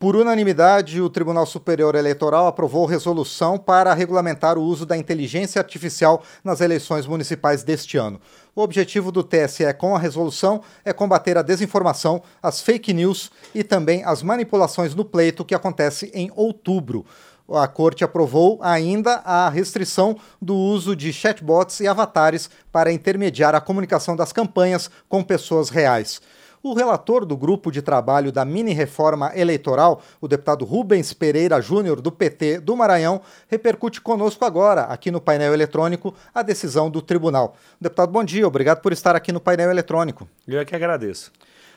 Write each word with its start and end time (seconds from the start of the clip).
Por 0.00 0.16
unanimidade, 0.16 0.98
o 0.98 1.10
Tribunal 1.10 1.44
Superior 1.44 1.94
Eleitoral 1.94 2.46
aprovou 2.46 2.86
resolução 2.86 3.58
para 3.58 3.92
regulamentar 3.92 4.56
o 4.56 4.62
uso 4.62 4.86
da 4.86 4.96
inteligência 4.96 5.60
artificial 5.60 6.22
nas 6.42 6.62
eleições 6.62 7.06
municipais 7.06 7.62
deste 7.62 7.98
ano. 7.98 8.18
O 8.56 8.62
objetivo 8.62 9.12
do 9.12 9.22
TSE 9.22 9.74
com 9.74 9.94
a 9.94 9.98
resolução 9.98 10.62
é 10.86 10.94
combater 10.94 11.36
a 11.36 11.42
desinformação, 11.42 12.22
as 12.42 12.62
fake 12.62 12.94
news 12.94 13.30
e 13.54 13.62
também 13.62 14.02
as 14.02 14.22
manipulações 14.22 14.94
no 14.94 15.04
pleito 15.04 15.44
que 15.44 15.54
acontece 15.54 16.10
em 16.14 16.32
outubro. 16.34 17.04
A 17.50 17.68
corte 17.68 18.02
aprovou 18.02 18.58
ainda 18.62 19.16
a 19.16 19.50
restrição 19.50 20.16
do 20.40 20.56
uso 20.56 20.96
de 20.96 21.12
chatbots 21.12 21.78
e 21.78 21.86
avatares 21.86 22.48
para 22.72 22.90
intermediar 22.90 23.54
a 23.54 23.60
comunicação 23.60 24.16
das 24.16 24.32
campanhas 24.32 24.90
com 25.10 25.22
pessoas 25.22 25.68
reais. 25.68 26.22
O 26.62 26.74
relator 26.74 27.24
do 27.24 27.38
grupo 27.38 27.70
de 27.70 27.80
trabalho 27.80 28.30
da 28.30 28.44
mini-reforma 28.44 29.32
eleitoral, 29.34 30.02
o 30.20 30.28
deputado 30.28 30.66
Rubens 30.66 31.14
Pereira 31.14 31.58
Júnior, 31.58 32.02
do 32.02 32.12
PT 32.12 32.60
do 32.60 32.76
Maranhão, 32.76 33.22
repercute 33.48 33.98
conosco 33.98 34.44
agora, 34.44 34.82
aqui 34.82 35.10
no 35.10 35.22
painel 35.22 35.54
eletrônico, 35.54 36.14
a 36.34 36.42
decisão 36.42 36.90
do 36.90 37.00
tribunal. 37.00 37.56
Deputado, 37.80 38.12
bom 38.12 38.22
dia, 38.22 38.46
obrigado 38.46 38.82
por 38.82 38.92
estar 38.92 39.16
aqui 39.16 39.32
no 39.32 39.40
painel 39.40 39.70
eletrônico. 39.70 40.28
Eu 40.46 40.60
é 40.60 40.64
que 40.66 40.76
agradeço. 40.76 41.32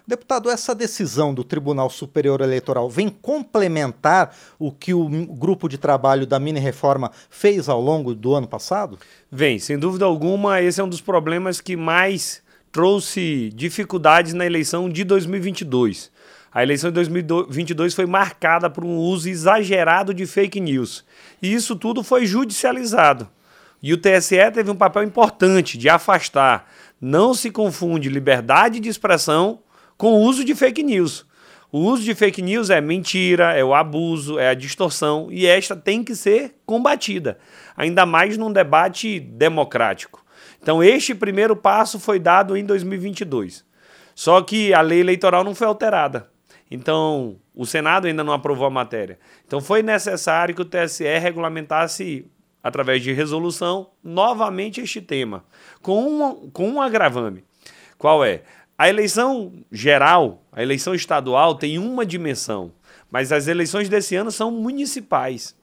Deputado, 0.06 0.50
essa 0.50 0.76
decisão 0.76 1.34
do 1.34 1.46
Tribunal 1.46 1.90
Superior 1.90 2.42
Eleitoral 2.42 2.90
vem 2.90 3.08
complementar 3.08 4.36
o 4.60 4.70
que 4.70 4.94
o 4.94 5.08
grupo 5.08 5.70
de 5.70 5.78
trabalho 5.78 6.28
da 6.28 6.38
mini-reforma 6.38 7.10
fez 7.30 7.70
ao 7.70 7.80
longo 7.80 8.14
do 8.14 8.36
ano 8.36 8.46
passado? 8.46 9.00
Vem, 9.32 9.60
sem 9.60 9.80
dúvida 9.80 10.04
alguma, 10.04 10.62
esse 10.62 10.82
é 10.82 10.84
um 10.84 10.90
dos 10.90 11.00
problemas 11.00 11.62
que 11.62 11.78
mais 11.78 12.43
trouxe 12.74 13.52
dificuldades 13.54 14.34
na 14.34 14.48
eleição 14.48 14.90
de 14.90 15.04
2022. 15.04 16.12
A 16.52 16.64
eleição 16.64 16.90
de 16.90 16.96
2022 16.96 17.94
foi 17.94 18.08
marcada 18.08 18.68
por 18.68 18.84
um 18.84 18.98
uso 18.98 19.30
exagerado 19.30 20.12
de 20.12 20.26
fake 20.26 20.60
news. 20.60 21.06
E 21.40 21.54
isso 21.54 21.76
tudo 21.76 22.04
foi 22.04 22.26
judicializado. 22.26 23.30
E 23.82 23.94
o 23.94 23.98
TSE 23.98 24.52
teve 24.52 24.72
um 24.72 24.76
papel 24.76 25.04
importante 25.04 25.78
de 25.78 25.88
afastar. 25.88 26.68
Não 27.00 27.36
se 27.36 27.52
confunde 27.52 28.10
liberdade 28.10 28.80
de 28.80 28.90
expressão 28.90 29.60
com 29.96 30.14
o 30.14 30.22
uso 30.22 30.44
de 30.44 30.56
fake 30.56 30.82
news. 30.82 31.28
O 31.72 31.80
uso 31.80 32.04
de 32.04 32.16
fake 32.16 32.42
news 32.42 32.72
é 32.72 32.82
mentira, 32.82 33.54
é 33.54 33.64
o 33.64 33.74
abuso, 33.74 34.40
é 34.40 34.50
a 34.50 34.54
distorção 34.56 35.28
e 35.32 35.46
esta 35.46 35.76
tem 35.76 36.04
que 36.04 36.16
ser 36.16 36.56
combatida, 36.66 37.38
ainda 37.78 38.06
mais 38.06 38.38
num 38.38 38.52
debate 38.52 39.20
democrático. 39.20 40.23
Então, 40.64 40.82
este 40.82 41.14
primeiro 41.14 41.58
passo 41.58 42.00
foi 42.00 42.18
dado 42.18 42.56
em 42.56 42.64
2022. 42.64 43.66
Só 44.16 44.42
que 44.42 44.74
a 44.74 44.80
lei 44.80 45.02
eleitoral 45.02 45.44
não 45.44 45.54
foi 45.54 45.68
alterada. 45.68 46.30
Então, 46.72 47.36
o 47.54 47.66
Senado 47.66 48.08
ainda 48.08 48.24
não 48.24 48.32
aprovou 48.32 48.66
a 48.66 48.70
matéria. 48.70 49.20
Então, 49.46 49.60
foi 49.60 49.84
necessário 49.84 50.56
que 50.56 50.62
o 50.62 50.66
TSE 50.66 51.04
regulamentasse, 51.20 52.26
através 52.64 53.04
de 53.04 53.12
resolução, 53.12 53.90
novamente 54.02 54.80
este 54.80 55.02
tema, 55.02 55.44
com 55.82 56.02
um, 56.02 56.50
com 56.50 56.70
um 56.70 56.82
agravame. 56.82 57.44
Qual 57.98 58.24
é? 58.24 58.44
A 58.78 58.88
eleição 58.88 59.52
geral, 59.70 60.46
a 60.50 60.64
eleição 60.64 60.96
estadual, 60.96 61.56
tem 61.56 61.78
uma 61.78 62.06
dimensão, 62.06 62.72
mas 63.12 63.34
as 63.34 63.50
eleições 63.50 63.90
desse 63.90 64.16
ano 64.16 64.32
são 64.32 64.50
municipais 64.50 65.54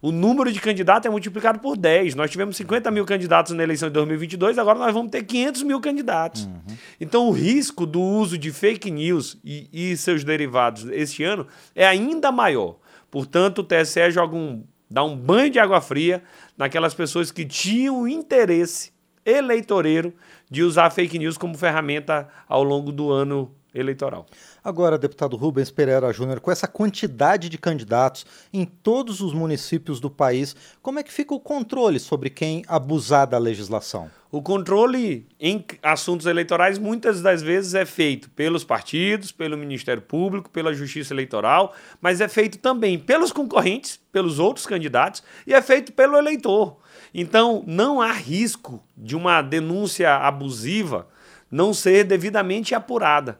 o 0.00 0.12
número 0.12 0.52
de 0.52 0.60
candidatos 0.60 1.06
é 1.06 1.10
multiplicado 1.10 1.58
por 1.58 1.76
10. 1.76 2.14
Nós 2.14 2.30
tivemos 2.30 2.56
50 2.56 2.90
mil 2.90 3.04
candidatos 3.04 3.52
na 3.52 3.62
eleição 3.62 3.88
de 3.88 3.94
2022, 3.94 4.58
agora 4.58 4.78
nós 4.78 4.92
vamos 4.92 5.10
ter 5.10 5.22
500 5.24 5.62
mil 5.62 5.80
candidatos. 5.80 6.44
Uhum. 6.44 6.76
Então, 7.00 7.28
o 7.28 7.30
risco 7.30 7.86
do 7.86 8.00
uso 8.00 8.36
de 8.36 8.52
fake 8.52 8.90
news 8.90 9.38
e, 9.44 9.68
e, 9.72 9.96
seus 9.96 10.22
derivados 10.24 10.88
este 10.90 11.24
ano 11.24 11.46
é 11.74 11.86
ainda 11.86 12.30
maior. 12.30 12.76
Portanto, 13.10 13.60
o 13.60 13.64
TSE 13.64 14.10
joga 14.10 14.36
um, 14.36 14.64
dá 14.90 15.02
um 15.02 15.16
banho 15.16 15.50
de 15.50 15.58
água 15.58 15.80
fria 15.80 16.22
naquelas 16.56 16.94
pessoas 16.94 17.30
que 17.30 17.44
tinham 17.44 18.06
interesse 18.06 18.92
eleitoreiro 19.24 20.14
de 20.50 20.62
usar 20.62 20.90
fake 20.90 21.18
news 21.18 21.36
como 21.36 21.56
ferramenta 21.56 22.28
ao 22.48 22.62
longo 22.62 22.92
do 22.92 23.10
ano 23.10 23.55
eleitoral. 23.78 24.26
Agora, 24.64 24.98
deputado 24.98 25.36
Rubens 25.36 25.70
Pereira 25.70 26.12
Júnior, 26.12 26.40
com 26.40 26.50
essa 26.50 26.66
quantidade 26.66 27.48
de 27.48 27.58
candidatos 27.58 28.26
em 28.52 28.64
todos 28.64 29.20
os 29.20 29.32
municípios 29.32 30.00
do 30.00 30.10
país, 30.10 30.56
como 30.82 30.98
é 30.98 31.02
que 31.02 31.12
fica 31.12 31.34
o 31.34 31.40
controle 31.40 32.00
sobre 32.00 32.30
quem 32.30 32.64
abusar 32.66 33.26
da 33.26 33.38
legislação? 33.38 34.10
O 34.30 34.42
controle 34.42 35.26
em 35.38 35.64
assuntos 35.82 36.26
eleitorais 36.26 36.78
muitas 36.78 37.22
das 37.22 37.42
vezes 37.42 37.74
é 37.74 37.86
feito 37.86 38.28
pelos 38.30 38.64
partidos, 38.64 39.30
pelo 39.30 39.56
Ministério 39.56 40.02
Público, 40.02 40.50
pela 40.50 40.74
Justiça 40.74 41.14
Eleitoral, 41.14 41.74
mas 42.00 42.20
é 42.20 42.28
feito 42.28 42.58
também 42.58 42.98
pelos 42.98 43.32
concorrentes, 43.32 44.00
pelos 44.10 44.38
outros 44.38 44.66
candidatos 44.66 45.22
e 45.46 45.54
é 45.54 45.62
feito 45.62 45.92
pelo 45.92 46.18
eleitor. 46.18 46.76
Então, 47.14 47.62
não 47.66 48.00
há 48.00 48.12
risco 48.12 48.82
de 48.96 49.14
uma 49.14 49.40
denúncia 49.40 50.16
abusiva 50.16 51.06
não 51.50 51.72
ser 51.72 52.04
devidamente 52.04 52.74
apurada. 52.74 53.38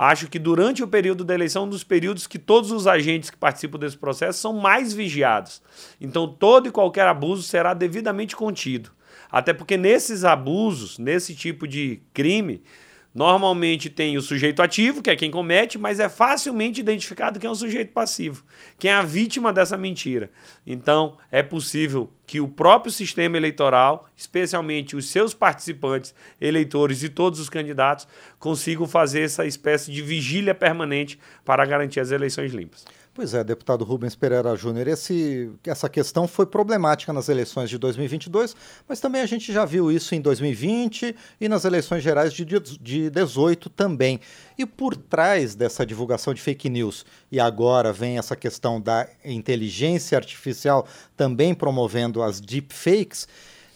Acho 0.00 0.28
que 0.28 0.38
durante 0.38 0.80
o 0.80 0.86
período 0.86 1.24
da 1.24 1.34
eleição, 1.34 1.64
um 1.64 1.68
dos 1.68 1.82
períodos 1.82 2.28
que 2.28 2.38
todos 2.38 2.70
os 2.70 2.86
agentes 2.86 3.30
que 3.30 3.36
participam 3.36 3.80
desse 3.80 3.98
processo 3.98 4.38
são 4.38 4.52
mais 4.52 4.92
vigiados. 4.92 5.60
Então, 6.00 6.28
todo 6.28 6.68
e 6.68 6.70
qualquer 6.70 7.08
abuso 7.08 7.42
será 7.42 7.74
devidamente 7.74 8.36
contido. 8.36 8.92
Até 9.28 9.52
porque 9.52 9.76
nesses 9.76 10.22
abusos, 10.22 10.98
nesse 10.98 11.34
tipo 11.34 11.66
de 11.66 12.00
crime, 12.14 12.62
Normalmente 13.14 13.88
tem 13.88 14.16
o 14.16 14.22
sujeito 14.22 14.60
ativo, 14.62 15.02
que 15.02 15.10
é 15.10 15.16
quem 15.16 15.30
comete, 15.30 15.78
mas 15.78 15.98
é 15.98 16.08
facilmente 16.08 16.80
identificado 16.80 17.40
quem 17.40 17.48
é 17.48 17.50
o 17.50 17.54
sujeito 17.54 17.92
passivo, 17.92 18.44
quem 18.78 18.90
é 18.90 18.94
a 18.94 19.02
vítima 19.02 19.52
dessa 19.52 19.78
mentira. 19.78 20.30
Então, 20.66 21.16
é 21.30 21.42
possível 21.42 22.12
que 22.26 22.40
o 22.40 22.46
próprio 22.46 22.92
sistema 22.92 23.36
eleitoral, 23.36 24.06
especialmente 24.14 24.94
os 24.94 25.08
seus 25.08 25.32
participantes, 25.32 26.14
eleitores 26.40 27.02
e 27.02 27.08
todos 27.08 27.40
os 27.40 27.48
candidatos, 27.48 28.06
consigam 28.38 28.86
fazer 28.86 29.22
essa 29.22 29.46
espécie 29.46 29.90
de 29.90 30.02
vigília 30.02 30.54
permanente 30.54 31.18
para 31.44 31.64
garantir 31.64 32.00
as 32.00 32.10
eleições 32.10 32.52
limpas. 32.52 32.84
Pois 33.18 33.34
é, 33.34 33.42
deputado 33.42 33.84
Rubens 33.84 34.14
Pereira 34.14 34.54
Júnior, 34.54 34.86
essa 34.86 35.88
questão 35.88 36.28
foi 36.28 36.46
problemática 36.46 37.12
nas 37.12 37.28
eleições 37.28 37.68
de 37.68 37.76
2022, 37.76 38.54
mas 38.88 39.00
também 39.00 39.20
a 39.20 39.26
gente 39.26 39.52
já 39.52 39.64
viu 39.64 39.90
isso 39.90 40.14
em 40.14 40.20
2020 40.20 41.16
e 41.40 41.48
nas 41.48 41.64
eleições 41.64 42.00
gerais 42.00 42.32
de 42.32 42.44
2018 42.44 43.70
também. 43.70 44.20
E 44.56 44.64
por 44.64 44.96
trás 44.96 45.56
dessa 45.56 45.84
divulgação 45.84 46.32
de 46.32 46.40
fake 46.40 46.68
news, 46.68 47.04
e 47.28 47.40
agora 47.40 47.92
vem 47.92 48.18
essa 48.18 48.36
questão 48.36 48.80
da 48.80 49.08
inteligência 49.24 50.16
artificial 50.16 50.86
também 51.16 51.56
promovendo 51.56 52.22
as 52.22 52.40
deepfakes, 52.40 53.26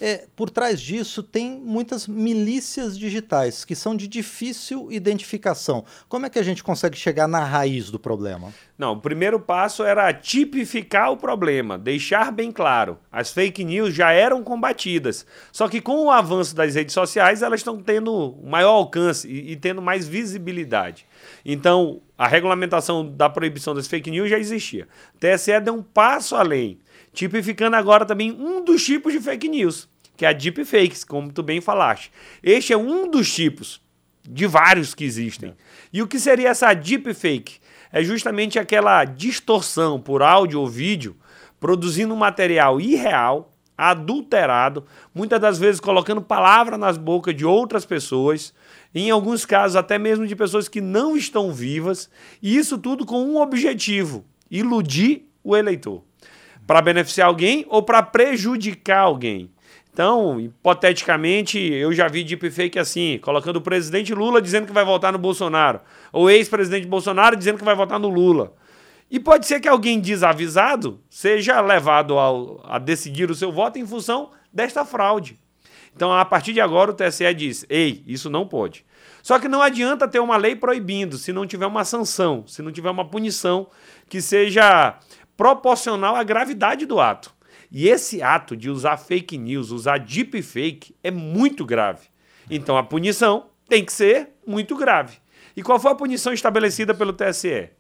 é, 0.04 0.26
por 0.34 0.50
trás 0.50 0.80
disso 0.80 1.22
tem 1.22 1.60
muitas 1.60 2.08
milícias 2.08 2.98
digitais 2.98 3.64
que 3.64 3.76
são 3.76 3.94
de 3.94 4.08
difícil 4.08 4.90
identificação. 4.90 5.84
Como 6.08 6.26
é 6.26 6.28
que 6.28 6.40
a 6.40 6.42
gente 6.42 6.64
consegue 6.64 6.96
chegar 6.96 7.28
na 7.28 7.44
raiz 7.44 7.88
do 7.88 8.00
problema? 8.00 8.52
Não, 8.76 8.94
o 8.94 9.00
primeiro 9.00 9.38
passo 9.38 9.84
era 9.84 10.12
tipificar 10.12 11.12
o 11.12 11.16
problema, 11.16 11.78
deixar 11.78 12.32
bem 12.32 12.50
claro. 12.50 12.98
As 13.12 13.30
fake 13.30 13.62
news 13.62 13.94
já 13.94 14.10
eram 14.10 14.42
combatidas, 14.42 15.24
só 15.52 15.68
que 15.68 15.80
com 15.80 16.06
o 16.06 16.10
avanço 16.10 16.56
das 16.56 16.74
redes 16.74 16.94
sociais 16.94 17.40
elas 17.40 17.60
estão 17.60 17.80
tendo 17.80 18.36
maior 18.42 18.72
alcance 18.72 19.28
e, 19.28 19.52
e 19.52 19.56
tendo 19.56 19.80
mais 19.80 20.08
visibilidade. 20.08 21.06
Então, 21.44 22.02
a 22.18 22.26
regulamentação 22.26 23.08
da 23.08 23.30
proibição 23.30 23.72
das 23.72 23.86
fake 23.86 24.10
news 24.10 24.28
já 24.28 24.38
existia. 24.38 24.88
O 25.14 25.18
TSE 25.18 25.60
deu 25.60 25.74
um 25.74 25.82
passo 25.82 26.34
além, 26.34 26.80
tipificando 27.12 27.76
agora 27.76 28.04
também 28.04 28.32
um 28.32 28.64
dos 28.64 28.84
tipos 28.84 29.12
de 29.12 29.20
fake 29.20 29.48
news 29.48 29.91
que 30.22 30.26
é 30.26 30.28
a 30.28 30.32
deepfakes, 30.32 31.02
como 31.02 31.32
tu 31.32 31.42
bem 31.42 31.60
falaste. 31.60 32.12
Este 32.44 32.72
é 32.72 32.76
um 32.76 33.10
dos 33.10 33.34
tipos 33.34 33.82
de 34.22 34.46
vários 34.46 34.94
que 34.94 35.02
existem. 35.02 35.52
E 35.92 36.00
o 36.00 36.06
que 36.06 36.20
seria 36.20 36.50
essa 36.50 36.72
deepfake? 36.72 37.58
É 37.90 38.04
justamente 38.04 38.56
aquela 38.56 39.04
distorção 39.04 40.00
por 40.00 40.22
áudio 40.22 40.60
ou 40.60 40.68
vídeo, 40.68 41.16
produzindo 41.58 42.14
um 42.14 42.16
material 42.16 42.80
irreal, 42.80 43.52
adulterado, 43.76 44.86
muitas 45.12 45.40
das 45.40 45.58
vezes 45.58 45.80
colocando 45.80 46.22
palavra 46.22 46.78
nas 46.78 46.96
bocas 46.96 47.34
de 47.34 47.44
outras 47.44 47.84
pessoas, 47.84 48.54
em 48.94 49.10
alguns 49.10 49.44
casos 49.44 49.74
até 49.74 49.98
mesmo 49.98 50.24
de 50.24 50.36
pessoas 50.36 50.68
que 50.68 50.80
não 50.80 51.16
estão 51.16 51.52
vivas, 51.52 52.08
e 52.40 52.56
isso 52.56 52.78
tudo 52.78 53.04
com 53.04 53.24
um 53.24 53.40
objetivo: 53.40 54.24
iludir 54.48 55.28
o 55.42 55.56
eleitor. 55.56 56.04
Para 56.64 56.80
beneficiar 56.80 57.26
alguém 57.26 57.66
ou 57.68 57.82
para 57.82 58.04
prejudicar 58.04 59.00
alguém. 59.00 59.50
Então, 59.92 60.40
hipoteticamente, 60.40 61.58
eu 61.58 61.92
já 61.92 62.08
vi 62.08 62.24
deepfake 62.24 62.78
assim, 62.78 63.18
colocando 63.18 63.56
o 63.56 63.60
presidente 63.60 64.14
Lula 64.14 64.40
dizendo 64.40 64.66
que 64.66 64.72
vai 64.72 64.86
votar 64.86 65.12
no 65.12 65.18
Bolsonaro, 65.18 65.80
ou 66.10 66.30
ex-presidente 66.30 66.86
Bolsonaro 66.86 67.36
dizendo 67.36 67.58
que 67.58 67.64
vai 67.64 67.74
votar 67.74 67.98
no 67.98 68.08
Lula. 68.08 68.54
E 69.10 69.20
pode 69.20 69.46
ser 69.46 69.60
que 69.60 69.68
alguém 69.68 70.00
desavisado 70.00 70.98
seja 71.10 71.60
levado 71.60 72.18
ao, 72.18 72.62
a 72.64 72.78
decidir 72.78 73.30
o 73.30 73.34
seu 73.34 73.52
voto 73.52 73.78
em 73.78 73.86
função 73.86 74.30
desta 74.50 74.86
fraude. 74.86 75.38
Então, 75.94 76.10
a 76.10 76.24
partir 76.24 76.54
de 76.54 76.60
agora, 76.62 76.92
o 76.92 76.94
TSE 76.94 77.34
diz: 77.34 77.66
ei, 77.68 78.02
isso 78.06 78.30
não 78.30 78.48
pode. 78.48 78.86
Só 79.22 79.38
que 79.38 79.46
não 79.46 79.60
adianta 79.60 80.08
ter 80.08 80.20
uma 80.20 80.38
lei 80.38 80.56
proibindo 80.56 81.18
se 81.18 81.34
não 81.34 81.46
tiver 81.46 81.66
uma 81.66 81.84
sanção, 81.84 82.44
se 82.46 82.62
não 82.62 82.72
tiver 82.72 82.90
uma 82.90 83.04
punição 83.04 83.68
que 84.08 84.22
seja 84.22 84.98
proporcional 85.36 86.16
à 86.16 86.22
gravidade 86.22 86.86
do 86.86 86.98
ato. 86.98 87.34
E 87.74 87.88
esse 87.88 88.22
ato 88.22 88.54
de 88.54 88.68
usar 88.68 88.98
fake 88.98 89.38
news, 89.38 89.70
usar 89.70 89.98
deepfake, 89.98 90.94
é 91.02 91.10
muito 91.10 91.64
grave. 91.64 92.08
Então 92.50 92.76
a 92.76 92.82
punição 92.82 93.46
tem 93.66 93.82
que 93.82 93.92
ser 93.92 94.28
muito 94.46 94.76
grave. 94.76 95.16
E 95.56 95.62
qual 95.62 95.80
foi 95.80 95.90
a 95.90 95.94
punição 95.94 96.34
estabelecida 96.34 96.92
pelo 96.92 97.14
TSE? 97.14 97.70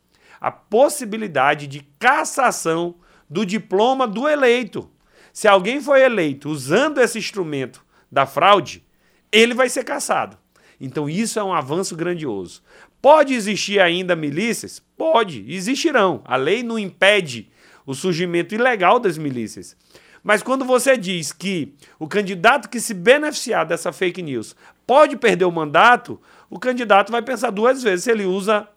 A 0.40 0.50
possibilidade 0.50 1.66
de 1.66 1.80
cassação 1.98 2.94
do 3.28 3.44
diploma 3.44 4.08
do 4.08 4.26
eleito. 4.26 4.90
Se 5.30 5.46
alguém 5.46 5.78
foi 5.78 6.02
eleito 6.02 6.48
usando 6.48 6.98
esse 6.98 7.18
instrumento 7.18 7.84
da 8.10 8.24
fraude, 8.24 8.82
ele 9.30 9.52
vai 9.52 9.68
ser 9.68 9.84
cassado. 9.84 10.38
Então 10.80 11.08
isso 11.08 11.38
é 11.38 11.44
um 11.44 11.52
avanço 11.52 11.94
grandioso. 11.94 12.62
Pode 13.00 13.34
existir 13.34 13.78
ainda 13.78 14.16
milícias? 14.16 14.82
Pode, 14.96 15.44
existirão. 15.52 16.22
A 16.24 16.36
lei 16.36 16.62
não 16.62 16.78
impede 16.78 17.50
o 17.86 17.94
surgimento 17.94 18.54
ilegal 18.54 18.98
das 18.98 19.18
milícias. 19.18 19.76
Mas 20.22 20.42
quando 20.42 20.64
você 20.64 20.96
diz 20.96 21.32
que 21.32 21.74
o 21.98 22.06
candidato 22.06 22.68
que 22.68 22.80
se 22.80 22.94
beneficiar 22.94 23.66
dessa 23.66 23.92
fake 23.92 24.22
news 24.22 24.54
pode 24.86 25.16
perder 25.16 25.44
o 25.44 25.52
mandato, 25.52 26.20
o 26.48 26.58
candidato 26.58 27.10
vai 27.10 27.22
pensar 27.22 27.50
duas 27.50 27.82
vezes 27.82 28.04
se 28.04 28.10
ele 28.10 28.24
usa 28.24 28.68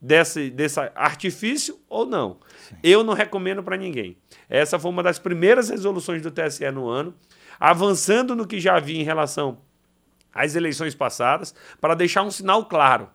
desse, 0.00 0.50
desse 0.50 0.80
artifício 0.94 1.78
ou 1.88 2.04
não. 2.04 2.38
Sim. 2.68 2.76
Eu 2.82 3.04
não 3.04 3.14
recomendo 3.14 3.62
para 3.62 3.76
ninguém. 3.76 4.16
Essa 4.50 4.78
foi 4.78 4.90
uma 4.90 5.02
das 5.02 5.18
primeiras 5.18 5.70
resoluções 5.70 6.20
do 6.20 6.30
TSE 6.30 6.68
no 6.70 6.88
ano, 6.88 7.14
avançando 7.58 8.34
no 8.34 8.46
que 8.46 8.60
já 8.60 8.76
havia 8.76 9.00
em 9.00 9.04
relação 9.04 9.58
às 10.34 10.56
eleições 10.56 10.94
passadas, 10.94 11.54
para 11.80 11.94
deixar 11.94 12.22
um 12.22 12.30
sinal 12.30 12.66
claro. 12.66 13.08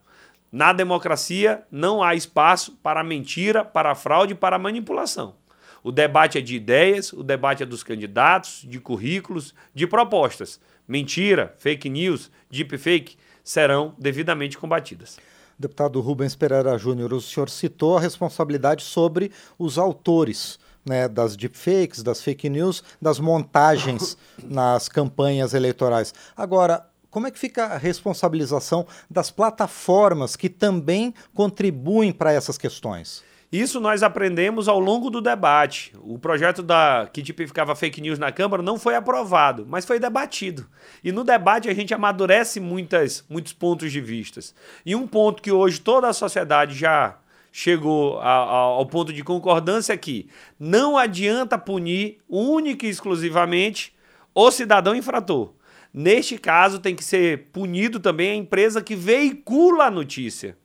Na 0.51 0.71
democracia 0.71 1.63
não 1.69 2.01
há 2.01 2.15
espaço 2.15 2.77
para 2.81 3.03
mentira, 3.03 3.65
para 3.65 3.95
fraude, 3.95 4.33
para 4.33 4.57
manipulação. 4.57 5.35
O 5.83 5.91
debate 5.91 6.37
é 6.37 6.41
de 6.41 6.55
ideias, 6.55 7.13
o 7.13 7.23
debate 7.23 7.63
é 7.63 7.65
dos 7.65 7.83
candidatos, 7.83 8.65
de 8.67 8.79
currículos, 8.79 9.53
de 9.73 9.85
propostas. 9.85 10.59
Mentira, 10.87 11.53
fake 11.59 11.89
news, 11.89 12.31
deepfake 12.49 13.17
serão 13.43 13.93
devidamente 13.97 14.57
combatidas. 14.57 15.17
Deputado 15.59 15.99
Rubens 16.01 16.35
Pereira 16.35 16.77
Júnior, 16.77 17.13
o 17.13 17.21
senhor 17.21 17.49
citou 17.49 17.97
a 17.97 18.01
responsabilidade 18.01 18.83
sobre 18.83 19.31
os 19.57 19.77
autores 19.77 20.59
né, 20.85 21.07
das 21.07 21.35
deepfakes, 21.35 22.03
das 22.03 22.21
fake 22.21 22.49
news, 22.49 22.83
das 23.01 23.19
montagens 23.19 24.17
nas 24.43 24.87
campanhas 24.87 25.53
eleitorais. 25.53 26.13
Agora, 26.35 26.87
como 27.09 27.27
é 27.27 27.31
que 27.31 27.39
fica 27.39 27.65
a 27.65 27.77
responsabilização 27.77 28.85
das 29.09 29.31
plataformas 29.31 30.35
que 30.35 30.49
também 30.49 31.13
contribuem 31.33 32.11
para 32.11 32.31
essas 32.31 32.57
questões? 32.57 33.23
Isso 33.49 33.79
nós 33.79 34.03
aprendemos 34.03 34.67
ao 34.67 34.77
longo 34.77 35.09
do 35.09 35.21
debate. 35.21 35.93
O 36.01 36.19
projeto 36.19 36.61
da 36.61 37.09
que 37.11 37.23
tipificava 37.23 37.75
fake 37.75 38.01
news 38.01 38.19
na 38.19 38.29
Câmara 38.29 38.61
não 38.61 38.77
foi 38.77 38.93
aprovado, 38.93 39.65
mas 39.65 39.85
foi 39.85 39.99
debatido. 39.99 40.67
E 41.01 41.13
no 41.13 41.23
debate 41.23 41.69
a 41.69 41.73
gente 41.73 41.93
amadurece 41.93 42.59
muitas, 42.59 43.23
muitos 43.29 43.53
pontos 43.53 43.89
de 43.89 44.01
vistas. 44.01 44.53
E 44.85 44.93
um 44.95 45.07
ponto 45.07 45.41
que 45.41 45.51
hoje 45.51 45.79
toda 45.79 46.09
a 46.09 46.13
sociedade 46.13 46.75
já 46.75 47.17
chegou 47.49 48.19
a, 48.19 48.25
a, 48.25 48.55
ao 48.57 48.85
ponto 48.85 49.13
de 49.13 49.23
concordância 49.23 49.93
é 49.93 49.97
que 49.97 50.27
não 50.59 50.97
adianta 50.97 51.57
punir 51.57 52.19
única 52.27 52.85
e 52.85 52.89
exclusivamente 52.89 53.95
o 54.35 54.51
cidadão 54.51 54.93
infrator. 54.93 55.53
Neste 55.93 56.37
caso, 56.37 56.79
tem 56.79 56.95
que 56.95 57.03
ser 57.03 57.49
punido 57.51 57.99
também 57.99 58.31
a 58.31 58.35
empresa 58.35 58.81
que 58.81 58.95
veicula 58.95 59.85
a 59.85 59.91
notícia. 59.91 60.57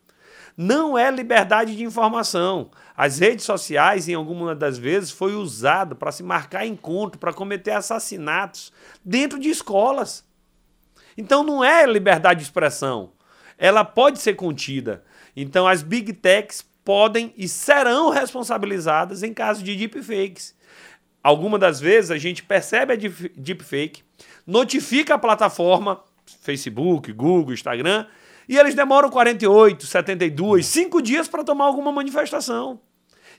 Não 0.56 0.98
é 0.98 1.10
liberdade 1.10 1.74
de 1.74 1.82
informação. 1.82 2.70
As 2.96 3.18
redes 3.18 3.44
sociais, 3.44 4.08
em 4.08 4.14
alguma 4.14 4.54
das 4.54 4.76
vezes, 4.76 5.10
foi 5.10 5.34
usado 5.34 5.96
para 5.96 6.12
se 6.12 6.22
marcar 6.22 6.66
encontro, 6.66 7.18
para 7.18 7.32
cometer 7.32 7.70
assassinatos 7.70 8.72
dentro 9.04 9.38
de 9.38 9.48
escolas. 9.48 10.24
Então 11.16 11.42
não 11.42 11.64
é 11.64 11.86
liberdade 11.86 12.40
de 12.40 12.44
expressão. 12.44 13.12
Ela 13.56 13.84
pode 13.84 14.18
ser 14.18 14.34
contida. 14.34 15.04
Então 15.34 15.66
as 15.66 15.82
big 15.82 16.12
techs 16.12 16.64
podem 16.84 17.32
e 17.36 17.48
serão 17.48 18.10
responsabilizadas 18.10 19.22
em 19.22 19.32
caso 19.32 19.62
de 19.62 19.74
deepfakes. 19.76 20.54
Algumas 21.22 21.60
das 21.60 21.80
vezes 21.80 22.10
a 22.10 22.18
gente 22.18 22.42
percebe 22.42 22.92
a 22.92 22.96
deepfake, 22.96 24.02
notifica 24.46 25.14
a 25.14 25.18
plataforma, 25.18 26.00
Facebook, 26.40 27.12
Google, 27.12 27.52
Instagram, 27.52 28.06
e 28.48 28.58
eles 28.58 28.74
demoram 28.74 29.10
48, 29.10 29.86
72, 29.86 30.66
5 30.66 31.02
dias 31.02 31.28
para 31.28 31.44
tomar 31.44 31.66
alguma 31.66 31.92
manifestação. 31.92 32.80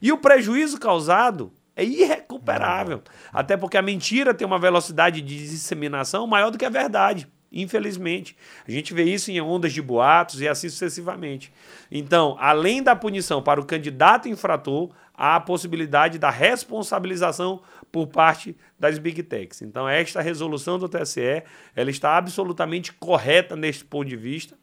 E 0.02 0.12
o 0.12 0.18
prejuízo 0.18 0.80
causado 0.80 1.52
é 1.76 1.84
irrecuperável. 1.84 3.02
Até 3.32 3.58
porque 3.58 3.78
a 3.78 3.82
mentira 3.82 4.34
tem 4.34 4.46
uma 4.46 4.60
velocidade 4.60 5.22
de 5.22 5.38
disseminação 5.50 6.28
maior 6.28 6.50
do 6.50 6.58
que 6.58 6.66
a 6.66 6.70
verdade. 6.70 7.28
Infelizmente. 7.54 8.36
A 8.68 8.72
gente 8.72 8.94
vê 8.94 9.04
isso 9.04 9.30
em 9.30 9.40
ondas 9.40 9.72
de 9.72 9.82
boatos 9.82 10.42
e 10.42 10.48
assim 10.48 10.68
sucessivamente. 10.68 11.54
Então, 11.92 12.36
além 12.40 12.82
da 12.82 12.96
punição 12.96 13.44
para 13.44 13.62
o 13.62 13.66
candidato 13.66 14.28
infrator, 14.28 14.90
há 15.14 15.36
a 15.36 15.40
possibilidade 15.40 16.18
da 16.18 16.32
responsabilização 16.32 17.62
por 17.92 18.08
parte 18.08 18.58
das 18.80 18.98
Big 18.98 19.22
Techs. 19.22 19.62
Então, 19.62 19.88
esta 19.88 20.22
resolução 20.22 20.80
do 20.80 20.90
TSE 20.90 21.44
ela 21.76 21.92
está 21.92 22.18
absolutamente 22.18 22.92
correta 22.94 23.56
neste 23.56 23.86
ponto 23.86 24.10
de 24.10 24.18
vista. 24.18 24.58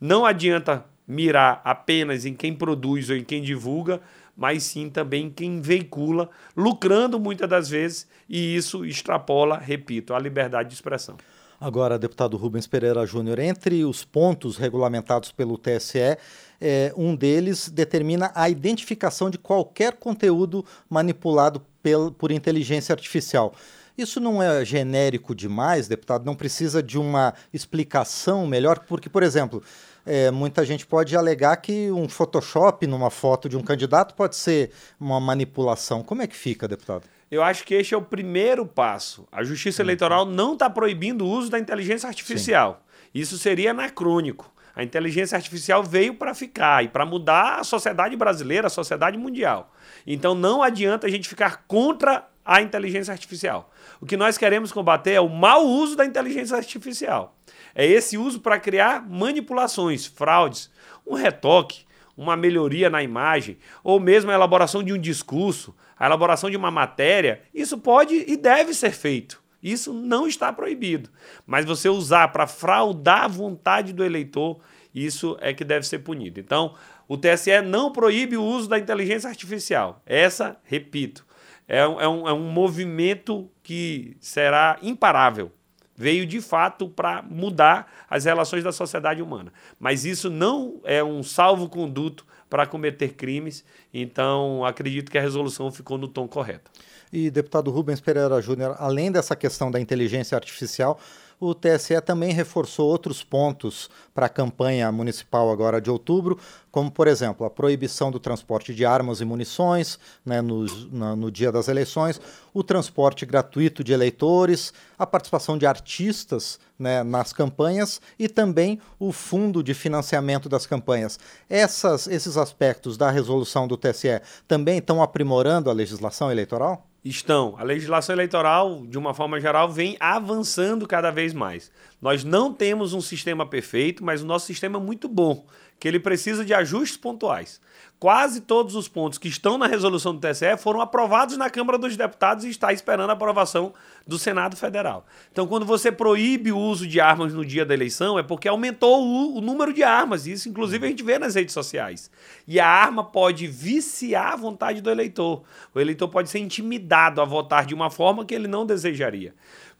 Não 0.00 0.26
adianta 0.26 0.84
mirar 1.06 1.60
apenas 1.64 2.24
em 2.24 2.34
quem 2.34 2.52
produz 2.52 3.08
ou 3.08 3.16
em 3.16 3.22
quem 3.22 3.40
divulga, 3.40 4.00
mas 4.36 4.64
sim 4.64 4.88
também 4.88 5.26
em 5.26 5.30
quem 5.30 5.60
veicula, 5.60 6.30
lucrando 6.56 7.20
muitas 7.20 7.48
das 7.48 7.68
vezes, 7.68 8.08
e 8.28 8.56
isso 8.56 8.84
extrapola, 8.84 9.58
repito, 9.58 10.14
a 10.14 10.18
liberdade 10.18 10.70
de 10.70 10.74
expressão. 10.74 11.16
Agora, 11.64 11.96
deputado 11.96 12.36
Rubens 12.36 12.66
Pereira 12.66 13.06
Júnior, 13.06 13.38
entre 13.38 13.84
os 13.84 14.04
pontos 14.04 14.56
regulamentados 14.56 15.30
pelo 15.30 15.56
TSE, 15.56 16.18
é, 16.60 16.92
um 16.96 17.14
deles 17.14 17.68
determina 17.68 18.32
a 18.34 18.48
identificação 18.50 19.30
de 19.30 19.38
qualquer 19.38 19.92
conteúdo 19.92 20.64
manipulado 20.90 21.62
pel, 21.80 22.10
por 22.10 22.32
inteligência 22.32 22.92
artificial. 22.92 23.54
Isso 23.96 24.18
não 24.18 24.42
é 24.42 24.64
genérico 24.64 25.36
demais, 25.36 25.86
deputado? 25.86 26.26
Não 26.26 26.34
precisa 26.34 26.82
de 26.82 26.98
uma 26.98 27.32
explicação 27.54 28.44
melhor? 28.44 28.80
Porque, 28.80 29.08
por 29.08 29.22
exemplo, 29.22 29.62
é, 30.04 30.32
muita 30.32 30.64
gente 30.64 30.84
pode 30.84 31.16
alegar 31.16 31.56
que 31.58 31.92
um 31.92 32.08
Photoshop 32.08 32.88
numa 32.88 33.08
foto 33.08 33.48
de 33.48 33.56
um 33.56 33.62
candidato 33.62 34.16
pode 34.16 34.34
ser 34.34 34.72
uma 34.98 35.20
manipulação. 35.20 36.02
Como 36.02 36.22
é 36.22 36.26
que 36.26 36.34
fica, 36.34 36.66
deputado? 36.66 37.04
Eu 37.32 37.42
acho 37.42 37.64
que 37.64 37.74
este 37.74 37.94
é 37.94 37.96
o 37.96 38.02
primeiro 38.02 38.66
passo. 38.66 39.26
A 39.32 39.42
Justiça 39.42 39.80
uhum. 39.80 39.86
Eleitoral 39.86 40.26
não 40.26 40.52
está 40.52 40.68
proibindo 40.68 41.24
o 41.24 41.30
uso 41.30 41.50
da 41.50 41.58
inteligência 41.58 42.06
artificial. 42.06 42.84
Sim. 42.84 43.20
Isso 43.20 43.38
seria 43.38 43.70
anacrônico. 43.70 44.52
A 44.76 44.84
inteligência 44.84 45.34
artificial 45.34 45.82
veio 45.82 46.12
para 46.12 46.34
ficar 46.34 46.84
e 46.84 46.88
para 46.88 47.06
mudar 47.06 47.58
a 47.58 47.64
sociedade 47.64 48.14
brasileira, 48.16 48.66
a 48.66 48.70
sociedade 48.70 49.16
mundial. 49.16 49.72
Então 50.06 50.34
não 50.34 50.62
adianta 50.62 51.06
a 51.06 51.10
gente 51.10 51.26
ficar 51.26 51.64
contra 51.66 52.28
a 52.44 52.60
inteligência 52.60 53.12
artificial. 53.12 53.72
O 53.98 54.04
que 54.04 54.16
nós 54.16 54.36
queremos 54.36 54.70
combater 54.70 55.12
é 55.12 55.20
o 55.20 55.30
mau 55.30 55.66
uso 55.66 55.96
da 55.96 56.04
inteligência 56.04 56.54
artificial. 56.54 57.34
É 57.74 57.86
esse 57.86 58.18
uso 58.18 58.40
para 58.40 58.60
criar 58.60 59.08
manipulações, 59.08 60.04
fraudes, 60.04 60.70
um 61.06 61.14
retoque, 61.14 61.86
uma 62.14 62.36
melhoria 62.36 62.90
na 62.90 63.02
imagem, 63.02 63.56
ou 63.82 63.98
mesmo 63.98 64.30
a 64.30 64.34
elaboração 64.34 64.82
de 64.82 64.92
um 64.92 64.98
discurso, 64.98 65.74
a 66.02 66.06
elaboração 66.06 66.50
de 66.50 66.56
uma 66.56 66.68
matéria. 66.72 67.42
Isso 67.54 67.78
pode 67.78 68.24
e 68.26 68.36
deve 68.36 68.74
ser 68.74 68.90
feito. 68.90 69.40
Isso 69.62 69.92
não 69.92 70.26
está 70.26 70.52
proibido. 70.52 71.08
Mas 71.46 71.64
você 71.64 71.88
usar 71.88 72.26
para 72.32 72.48
fraudar 72.48 73.22
a 73.22 73.28
vontade 73.28 73.92
do 73.92 74.04
eleitor, 74.04 74.58
isso 74.92 75.38
é 75.40 75.54
que 75.54 75.62
deve 75.62 75.86
ser 75.86 76.00
punido. 76.00 76.40
Então, 76.40 76.74
o 77.06 77.16
TSE 77.16 77.60
não 77.62 77.92
proíbe 77.92 78.36
o 78.36 78.42
uso 78.42 78.68
da 78.68 78.80
inteligência 78.80 79.30
artificial. 79.30 80.02
Essa, 80.04 80.56
repito, 80.64 81.24
é 81.68 81.86
um, 81.86 82.00
é 82.00 82.08
um, 82.08 82.28
é 82.30 82.32
um 82.32 82.50
movimento 82.50 83.48
que 83.62 84.16
será 84.18 84.78
imparável. 84.82 85.52
Veio 85.94 86.26
de 86.26 86.40
fato 86.40 86.88
para 86.88 87.22
mudar 87.22 87.88
as 88.10 88.24
relações 88.24 88.64
da 88.64 88.72
sociedade 88.72 89.22
humana. 89.22 89.52
Mas 89.78 90.04
isso 90.04 90.28
não 90.28 90.80
é 90.82 91.04
um 91.04 91.22
salvo-conduto 91.22 92.26
para 92.52 92.66
cometer 92.66 93.14
crimes, 93.14 93.64
então 93.94 94.62
acredito 94.62 95.10
que 95.10 95.16
a 95.16 95.22
resolução 95.22 95.72
ficou 95.72 95.96
no 95.96 96.06
tom 96.06 96.28
correto. 96.28 96.70
E, 97.10 97.30
deputado 97.30 97.70
Rubens 97.70 97.98
Pereira 97.98 98.42
Júnior, 98.42 98.76
além 98.78 99.10
dessa 99.10 99.34
questão 99.34 99.70
da 99.70 99.80
inteligência 99.80 100.36
artificial, 100.36 101.00
o 101.44 101.56
TSE 101.56 102.00
também 102.02 102.32
reforçou 102.32 102.88
outros 102.88 103.24
pontos 103.24 103.90
para 104.14 104.26
a 104.26 104.28
campanha 104.28 104.92
municipal 104.92 105.50
agora 105.50 105.80
de 105.80 105.90
outubro, 105.90 106.38
como, 106.70 106.88
por 106.88 107.08
exemplo, 107.08 107.44
a 107.44 107.50
proibição 107.50 108.12
do 108.12 108.20
transporte 108.20 108.72
de 108.72 108.84
armas 108.86 109.20
e 109.20 109.24
munições 109.24 109.98
né, 110.24 110.40
no, 110.40 110.64
no, 110.64 111.16
no 111.16 111.30
dia 111.32 111.50
das 111.50 111.66
eleições, 111.66 112.20
o 112.54 112.62
transporte 112.62 113.26
gratuito 113.26 113.82
de 113.82 113.92
eleitores, 113.92 114.72
a 114.96 115.04
participação 115.04 115.58
de 115.58 115.66
artistas 115.66 116.60
né, 116.78 117.02
nas 117.02 117.32
campanhas 117.32 118.00
e 118.16 118.28
também 118.28 118.78
o 118.96 119.10
fundo 119.10 119.64
de 119.64 119.74
financiamento 119.74 120.48
das 120.48 120.64
campanhas. 120.64 121.18
Essas, 121.50 122.06
esses 122.06 122.36
aspectos 122.36 122.96
da 122.96 123.10
resolução 123.10 123.66
do 123.66 123.76
TSE 123.76 124.20
também 124.46 124.78
estão 124.78 125.02
aprimorando 125.02 125.68
a 125.68 125.72
legislação 125.72 126.30
eleitoral? 126.30 126.86
Estão. 127.04 127.56
A 127.58 127.64
legislação 127.64 128.14
eleitoral, 128.14 128.86
de 128.86 128.96
uma 128.96 129.12
forma 129.12 129.40
geral, 129.40 129.68
vem 129.68 129.96
avançando 129.98 130.86
cada 130.86 131.10
vez 131.10 131.34
mais. 131.34 131.70
Nós 132.02 132.24
não 132.24 132.52
temos 132.52 132.92
um 132.92 133.00
sistema 133.00 133.46
perfeito, 133.46 134.04
mas 134.04 134.22
o 134.22 134.26
nosso 134.26 134.46
sistema 134.46 134.76
é 134.76 134.82
muito 134.82 135.08
bom, 135.08 135.46
que 135.78 135.86
ele 135.86 136.00
precisa 136.00 136.44
de 136.44 136.52
ajustes 136.52 136.96
pontuais. 136.96 137.60
Quase 138.02 138.40
todos 138.40 138.74
os 138.74 138.88
pontos 138.88 139.16
que 139.16 139.28
estão 139.28 139.56
na 139.56 139.68
resolução 139.68 140.12
do 140.12 140.20
TSE 140.20 140.56
foram 140.58 140.80
aprovados 140.80 141.36
na 141.36 141.48
Câmara 141.48 141.78
dos 141.78 141.96
Deputados 141.96 142.44
e 142.44 142.48
está 142.48 142.72
esperando 142.72 143.10
a 143.10 143.12
aprovação 143.12 143.72
do 144.04 144.18
Senado 144.18 144.56
Federal. 144.56 145.06
Então, 145.30 145.46
quando 145.46 145.64
você 145.64 145.92
proíbe 145.92 146.50
o 146.50 146.58
uso 146.58 146.84
de 146.84 147.00
armas 147.00 147.32
no 147.32 147.44
dia 147.44 147.64
da 147.64 147.72
eleição, 147.72 148.18
é 148.18 148.22
porque 148.24 148.48
aumentou 148.48 149.06
o, 149.06 149.38
o 149.38 149.40
número 149.40 149.72
de 149.72 149.84
armas. 149.84 150.26
Isso, 150.26 150.48
inclusive, 150.48 150.84
a 150.84 150.88
gente 150.88 151.04
vê 151.04 151.16
nas 151.16 151.36
redes 151.36 151.54
sociais. 151.54 152.10
E 152.48 152.58
a 152.58 152.66
arma 152.66 153.04
pode 153.04 153.46
viciar 153.46 154.32
a 154.32 154.36
vontade 154.36 154.80
do 154.80 154.90
eleitor. 154.90 155.44
O 155.72 155.78
eleitor 155.78 156.08
pode 156.08 156.28
ser 156.28 156.40
intimidado 156.40 157.20
a 157.20 157.24
votar 157.24 157.64
de 157.64 157.72
uma 157.72 157.88
forma 157.88 158.24
que 158.24 158.34
ele 158.34 158.48
não 158.48 158.66
desejaria. 158.66 159.32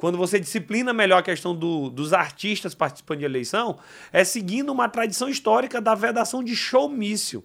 Quando 0.03 0.19
você 0.19 0.41
disciplina 0.41 0.93
melhor 0.93 1.19
a 1.19 1.23
questão 1.23 1.55
do, 1.55 1.89
dos 1.89 2.13
artistas 2.13 2.75
participando 2.75 3.21
de 3.21 3.25
eleição, 3.25 3.79
é 4.13 4.25
seguindo 4.25 4.73
uma 4.73 4.89
tradição 4.89 5.29
histórica 5.29 5.81
da 5.81 5.95
vedação 5.95 6.43
de 6.43 6.57
showmício. 6.57 7.45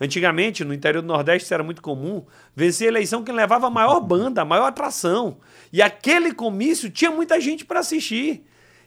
Antigamente, 0.00 0.64
no 0.64 0.72
interior 0.72 1.02
do 1.02 1.08
Nordeste, 1.08 1.46
isso 1.46 1.54
era 1.54 1.64
muito 1.64 1.82
comum, 1.82 2.24
vencer 2.54 2.86
a 2.86 2.92
eleição 2.92 3.24
quem 3.24 3.34
levava 3.34 3.66
a 3.66 3.70
maior 3.70 3.98
banda, 3.98 4.42
a 4.42 4.44
maior 4.44 4.66
atração. 4.66 5.38
E 5.72 5.82
aquele 5.82 6.32
comício 6.32 6.88
tinha 6.88 7.10
muita 7.10 7.40
gente 7.40 7.64
para 7.64 7.80
assistir. 7.80 8.44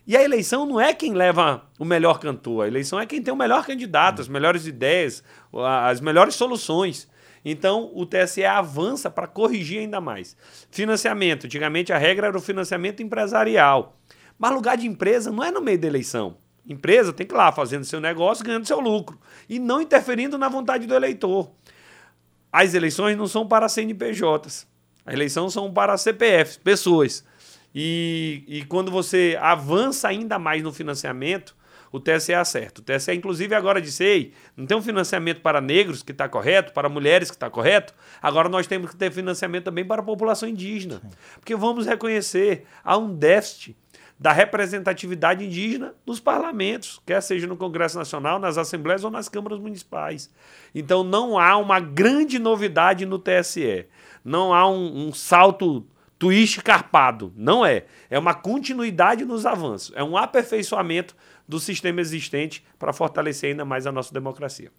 E 0.08 0.15
a 0.15 0.24
eleição 0.24 0.65
não 0.65 0.80
é 0.80 0.94
quem 0.94 1.13
leva 1.13 1.65
o 1.77 1.84
melhor 1.84 2.18
cantor, 2.18 2.63
a 2.63 2.68
eleição 2.70 2.98
é 2.98 3.06
quem 3.06 3.22
tem 3.22 3.34
o 3.34 3.36
melhor 3.36 3.65
candidato, 3.65 4.22
as 4.22 4.30
melhores 4.30 4.65
ideias, 4.65 5.22
as 5.53 6.00
melhores 6.00 6.36
soluções. 6.36 7.10
Então, 7.44 7.92
o 7.94 8.06
TSE 8.06 8.46
avança 8.46 9.10
para 9.10 9.28
corrigir 9.28 9.80
ainda 9.80 10.00
mais. 10.00 10.38
Financiamento. 10.70 11.46
Antigamente, 11.46 11.92
a 11.92 11.98
regra 11.98 12.28
era 12.28 12.38
o 12.38 12.42
financiamento 12.42 13.02
empresarial. 13.02 13.98
Mas 14.38 14.54
lugar 14.54 14.78
de 14.78 14.88
empresa 14.88 15.32
não 15.32 15.44
é 15.44 15.52
no 15.52 15.62
meio 15.62 15.80
da 15.80 15.88
eleição. 15.88 16.38
Empresa 16.68 17.12
tem 17.12 17.26
que 17.26 17.34
ir 17.34 17.38
lá 17.38 17.52
fazendo 17.52 17.84
seu 17.84 18.00
negócio, 18.00 18.46
ganhando 18.46 18.66
seu 18.66 18.80
lucro. 18.80 19.20
E 19.50 19.60
não 19.60 19.82
interferindo 19.82 20.38
na 20.38 20.48
vontade 20.48 20.86
do 20.86 20.94
eleitor. 20.94 21.52
As 22.52 22.74
eleições 22.74 23.18
não 23.18 23.28
são 23.28 23.48
para 23.48 23.68
CNPJs. 23.70 24.68
As 25.06 25.14
eleições 25.14 25.54
são 25.54 25.72
para 25.72 25.98
CPFs, 25.98 26.58
pessoas. 26.58 27.26
E, 27.74 28.44
e 28.48 28.66
quando 28.66 28.92
você 28.92 29.38
avança 29.42 30.08
ainda 30.08 30.38
mais 30.38 30.62
no 30.62 30.72
financiamento, 30.72 31.56
o 31.92 32.00
TSE 32.00 32.34
acerta. 32.34 32.82
O 32.82 32.84
TSE, 32.84 33.14
inclusive, 33.14 33.54
agora 33.54 33.82
disse: 33.82 34.04
ei, 34.04 34.34
não 34.56 34.66
tem 34.66 34.78
um 34.78 34.82
financiamento 34.82 35.42
para 35.42 35.60
negros 35.60 36.02
que 36.02 36.12
está 36.12 36.30
correto, 36.30 36.72
para 36.74 36.88
mulheres 36.88 37.30
que 37.30 37.36
está 37.36 37.50
correto, 37.50 37.94
agora 38.22 38.48
nós 38.48 38.68
temos 38.68 38.92
que 38.92 38.96
ter 38.96 39.12
financiamento 39.12 39.66
também 39.66 39.86
para 39.86 40.02
a 40.02 40.06
população 40.06 40.48
indígena. 40.48 41.02
Porque 41.36 41.56
vamos 41.56 41.86
reconhecer, 41.86 42.66
há 42.84 42.98
um 42.98 43.14
déficit 43.14 43.76
da 44.22 44.32
representatividade 44.32 45.44
indígena 45.44 45.96
nos 46.06 46.20
parlamentos, 46.20 47.02
quer 47.08 47.20
seja 47.24 47.48
no 47.48 47.58
Congresso 47.58 47.98
Nacional, 47.98 48.38
nas 48.38 48.56
assembleias 48.56 49.04
ou 49.04 49.10
nas 49.10 49.28
câmaras 49.28 49.58
municipais. 49.58 50.30
Então 50.76 51.04
não 51.04 51.40
há 51.40 51.58
uma 51.58 51.80
grande 51.80 52.38
novidade 52.38 53.04
no 53.04 53.18
TSE. 53.18 53.88
Não 54.24 54.54
há 54.54 54.70
um, 54.70 55.08
um 55.08 55.12
salto 55.12 55.88
twist 56.22 56.62
carpado. 56.62 57.34
Não 57.36 57.66
é. 57.66 57.86
É 58.08 58.20
uma 58.20 58.36
continuidade 58.36 59.25
nos 59.25 59.44
avanços. 59.44 59.92
É 59.96 60.04
um 60.04 60.16
aperfeiçoamento 60.16 61.16
do 61.48 61.60
sistema 61.60 62.00
existente 62.00 62.63
para 62.78 62.94
fortalecer 62.94 63.50
ainda 63.50 63.66
mais 63.66 63.88
a 63.88 63.92
nossa 63.92 64.13
democracia. 64.13 64.72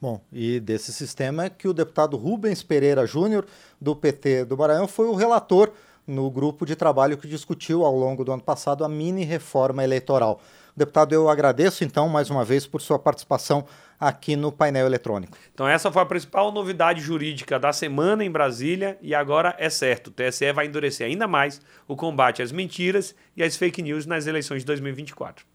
Bom, 0.00 0.20
e 0.32 0.60
desse 0.60 0.92
sistema 0.92 1.46
é 1.46 1.50
que 1.50 1.66
o 1.66 1.72
deputado 1.72 2.16
Rubens 2.16 2.62
Pereira 2.62 3.04
Júnior, 3.08 3.44
do 3.80 3.96
PT 3.96 4.44
do 4.44 4.56
Maranhão, 4.56 4.86
foi 4.86 5.08
o 5.08 5.14
relator 5.14 5.72
no 6.06 6.30
grupo 6.30 6.64
de 6.64 6.76
trabalho 6.76 7.18
que 7.18 7.26
discutiu 7.26 7.84
ao 7.84 7.96
longo 7.96 8.24
do 8.24 8.30
ano 8.30 8.42
passado 8.42 8.84
a 8.84 8.88
mini 8.88 9.24
reforma 9.24 9.82
eleitoral. 9.82 10.40
Deputado, 10.76 11.12
eu 11.12 11.28
agradeço 11.28 11.82
então 11.82 12.08
mais 12.08 12.30
uma 12.30 12.44
vez 12.44 12.68
por 12.68 12.80
sua 12.80 13.00
participação 13.00 13.64
aqui 13.98 14.36
no 14.36 14.52
painel 14.52 14.86
eletrônico. 14.86 15.36
Então, 15.52 15.66
essa 15.66 15.90
foi 15.90 16.02
a 16.02 16.06
principal 16.06 16.52
novidade 16.52 17.00
jurídica 17.00 17.58
da 17.58 17.72
semana 17.72 18.24
em 18.24 18.30
Brasília 18.30 18.98
e 19.00 19.14
agora 19.14 19.54
é 19.58 19.70
certo: 19.70 20.08
o 20.08 20.10
TSE 20.10 20.52
vai 20.52 20.66
endurecer 20.66 21.06
ainda 21.06 21.26
mais 21.26 21.60
o 21.86 21.96
combate 21.96 22.42
às 22.42 22.52
mentiras 22.52 23.14
e 23.36 23.42
às 23.42 23.56
fake 23.56 23.82
news 23.82 24.06
nas 24.06 24.26
eleições 24.26 24.60
de 24.60 24.66
2024. 24.66 25.46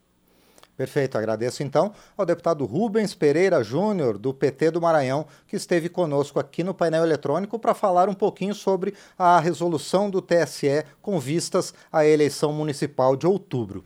Perfeito, 0.80 1.18
agradeço 1.18 1.62
então 1.62 1.92
ao 2.16 2.26
deputado 2.26 2.66
Rubens 2.66 3.14
Pereira 3.14 3.62
Júnior, 3.62 4.18
do 4.18 4.34
PT 4.34 4.72
do 4.72 4.80
Maranhão, 4.80 5.28
que 5.46 5.58
esteve 5.58 5.90
conosco 5.90 6.40
aqui 6.40 6.64
no 6.64 6.74
painel 6.74 7.04
eletrônico 7.04 7.60
para 7.60 7.74
falar 7.74 8.08
um 8.08 8.14
pouquinho 8.14 8.56
sobre 8.56 8.94
a 9.18 9.42
resolução 9.42 10.10
do 10.10 10.22
TSE 10.22 10.86
com 11.02 11.20
vistas 11.20 11.74
à 11.92 12.06
eleição 12.06 12.54
municipal 12.54 13.18
de 13.18 13.28
outubro. 13.28 13.84